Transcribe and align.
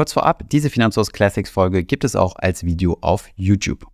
Kurz 0.00 0.14
vorab, 0.14 0.48
diese 0.48 0.70
Finanzhaus 0.70 1.12
Classics 1.12 1.50
Folge 1.50 1.84
gibt 1.84 2.04
es 2.04 2.16
auch 2.16 2.36
als 2.36 2.64
Video 2.64 2.96
auf 3.02 3.28
YouTube. 3.36 3.86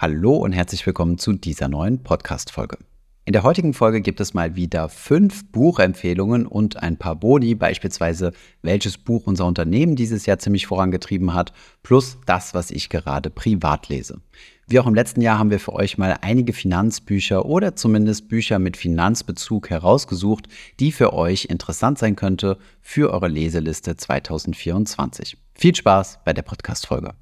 Hallo 0.00 0.36
und 0.36 0.52
herzlich 0.52 0.86
willkommen 0.86 1.18
zu 1.18 1.32
dieser 1.32 1.66
neuen 1.66 2.04
Podcast-Folge. 2.04 2.78
In 3.24 3.32
der 3.32 3.42
heutigen 3.42 3.74
Folge 3.74 4.02
gibt 4.02 4.20
es 4.20 4.34
mal 4.34 4.54
wieder 4.54 4.88
fünf 4.88 5.50
Buchempfehlungen 5.50 6.46
und 6.46 6.80
ein 6.80 6.96
paar 6.96 7.16
Boni, 7.16 7.56
beispielsweise 7.56 8.30
welches 8.62 8.98
Buch 8.98 9.26
unser 9.26 9.46
Unternehmen 9.46 9.96
dieses 9.96 10.26
Jahr 10.26 10.38
ziemlich 10.38 10.68
vorangetrieben 10.68 11.34
hat, 11.34 11.52
plus 11.82 12.18
das, 12.26 12.54
was 12.54 12.70
ich 12.70 12.88
gerade 12.88 13.28
privat 13.28 13.88
lese. 13.88 14.20
Wie 14.68 14.80
auch 14.80 14.86
im 14.88 14.96
letzten 14.96 15.20
Jahr 15.20 15.38
haben 15.38 15.50
wir 15.50 15.60
für 15.60 15.74
euch 15.74 15.96
mal 15.96 16.18
einige 16.22 16.52
Finanzbücher 16.52 17.46
oder 17.46 17.76
zumindest 17.76 18.28
Bücher 18.28 18.58
mit 18.58 18.76
Finanzbezug 18.76 19.70
herausgesucht, 19.70 20.48
die 20.80 20.90
für 20.90 21.12
euch 21.12 21.44
interessant 21.44 21.98
sein 21.98 22.16
könnte 22.16 22.58
für 22.82 23.12
eure 23.12 23.28
Leseliste 23.28 23.96
2024. 23.96 25.36
Viel 25.54 25.76
Spaß 25.76 26.18
bei 26.24 26.32
der 26.32 26.42
Podcast-Folge. 26.42 27.14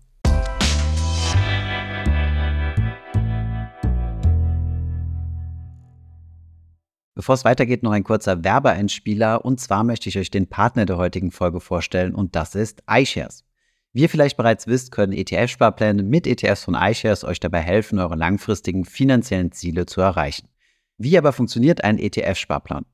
Bevor 7.14 7.34
es 7.34 7.44
weitergeht, 7.44 7.82
noch 7.82 7.92
ein 7.92 8.04
kurzer 8.04 8.42
Werbeeinspieler. 8.42 9.44
Und 9.44 9.60
zwar 9.60 9.84
möchte 9.84 10.08
ich 10.08 10.16
euch 10.16 10.30
den 10.30 10.46
Partner 10.46 10.86
der 10.86 10.96
heutigen 10.96 11.30
Folge 11.30 11.60
vorstellen 11.60 12.14
und 12.14 12.36
das 12.36 12.54
ist 12.54 12.82
iShares. 12.88 13.44
Wie 13.94 14.02
ihr 14.02 14.08
vielleicht 14.08 14.36
bereits 14.36 14.66
wisst, 14.66 14.90
können 14.90 15.12
ETF-Sparpläne 15.12 16.02
mit 16.02 16.26
ETFs 16.26 16.64
von 16.64 16.74
iShares 16.74 17.22
euch 17.22 17.38
dabei 17.38 17.60
helfen, 17.60 18.00
eure 18.00 18.16
langfristigen 18.16 18.84
finanziellen 18.84 19.52
Ziele 19.52 19.86
zu 19.86 20.00
erreichen. 20.00 20.48
Wie 20.98 21.16
aber 21.16 21.32
funktioniert 21.32 21.84
ein 21.84 21.98
ETF-Sparplan? 21.98 22.86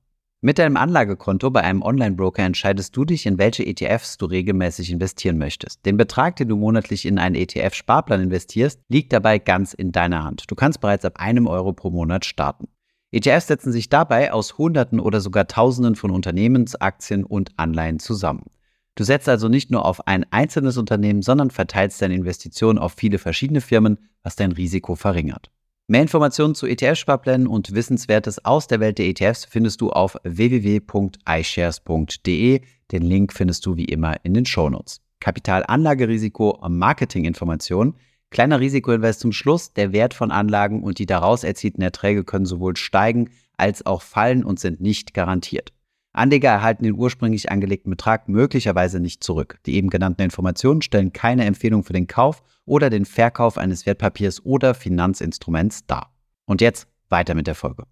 Mit 0.43 0.59
deinem 0.59 0.77
Anlagekonto 0.77 1.51
bei 1.51 1.63
einem 1.63 1.81
Online-Broker 1.81 2.43
entscheidest 2.43 2.95
du 2.95 3.07
dich, 3.07 3.25
in 3.25 3.39
welche 3.39 3.65
ETFs 3.65 4.19
du 4.19 4.27
regelmäßig 4.27 4.91
investieren 4.91 5.39
möchtest. 5.39 5.87
Den 5.87 5.97
Betrag, 5.97 6.37
den 6.37 6.49
du 6.49 6.57
monatlich 6.57 7.07
in 7.07 7.19
einen 7.19 7.35
ETF-Sparplan 7.35 8.21
investierst, 8.21 8.83
liegt 8.89 9.15
dabei 9.15 9.39
ganz 9.39 9.73
in 9.73 9.93
deiner 9.93 10.23
Hand. 10.23 10.45
Du 10.49 10.55
kannst 10.55 10.83
bereits 10.83 11.07
ab 11.07 11.15
einem 11.17 11.47
Euro 11.47 11.73
pro 11.73 11.89
Monat 11.91 12.27
starten. 12.27 12.69
ETFs 13.11 13.47
setzen 13.47 13.73
sich 13.73 13.89
dabei 13.89 14.35
aus 14.35 14.59
Hunderten 14.59 15.01
oder 15.01 15.23
sogar 15.23 15.47
Tausenden 15.47 15.97
von 15.97 16.11
Unternehmensaktien 16.11 17.25
und 17.25 17.53
Anleihen 17.57 18.01
zusammen. 18.01 18.51
Du 18.95 19.05
setzt 19.05 19.29
also 19.29 19.49
nicht 19.49 19.71
nur 19.71 19.85
auf 19.85 20.07
ein 20.07 20.25
einzelnes 20.31 20.77
Unternehmen, 20.77 21.23
sondern 21.23 21.51
verteilst 21.51 22.01
deine 22.03 22.15
Investitionen 22.15 22.79
auf 22.79 22.93
viele 22.93 23.19
verschiedene 23.19 23.61
Firmen, 23.61 23.99
was 24.23 24.37
dein 24.37 24.53
Risiko 24.53 24.95
verringert. 24.95 25.51
Mehr 25.87 26.03
Informationen 26.03 26.55
zu 26.55 26.67
ETF-Sparplänen 26.67 27.47
und 27.47 27.75
Wissenswertes 27.75 28.45
aus 28.45 28.67
der 28.69 28.81
Welt 28.81 28.99
der 28.99 29.07
ETFs 29.07 29.45
findest 29.45 29.81
du 29.81 29.91
auf 29.91 30.17
www.ishares.de. 30.23 32.61
Den 32.93 33.03
Link 33.03 33.33
findest 33.33 33.67
du 33.67 33.77
wie 33.77 33.87
immer 33.87 34.17
in 34.25 34.35
den 34.35 34.47
Shownotes. 34.47 35.01
Kapitalanlagerisiko 35.21 36.59
Marketinginformationen 36.69 37.97
Kleiner 38.31 38.61
Risikoinvest 38.61 39.21
zum 39.21 39.33
Schluss. 39.33 39.73
Der 39.73 39.93
Wert 39.93 40.15
von 40.15 40.31
Anlagen 40.31 40.85
und 40.85 41.01
die 41.01 41.07
daraus 41.07 41.43
erzielten 41.43 41.83
Erträge 41.83 42.25
können 42.25 42.47
sowohl 42.47 42.77
steigen 42.77 43.31
als 43.57 43.85
auch 43.85 44.03
fallen 44.03 44.45
und 44.45 44.61
sind 44.61 44.81
nicht 44.81 45.15
garantiert. 45.15 45.73
Anleger 46.13 46.51
erhalten 46.51 46.85
den 46.85 46.95
ursprünglich 46.95 47.51
angelegten 47.51 47.91
Betrag 47.91 48.29
möglicherweise 48.29 49.01
nicht 49.01 49.23
zurück. 49.23 49.59
Die 49.67 49.75
eben 49.75 49.91
genannten 49.91 50.23
Informationen 50.23 50.83
stellen 50.83 51.13
keine 51.13 51.45
Empfehlung 51.45 51.85
für 51.85 51.93
den 51.93 52.09
Kauf 52.09 52.43
oder 52.65 52.91
den 52.91 53.05
Verkauf 53.05 53.59
eines 53.59 53.87
Wertpapiers 53.87 54.45
oder 54.45 54.75
Finanzinstruments 54.75 55.87
dar. 55.87 56.13
Und 56.47 56.61
jetzt 56.61 56.89
weiter 57.09 57.35
mit 57.35 57.47
der 57.47 57.55
Folge. 57.55 57.85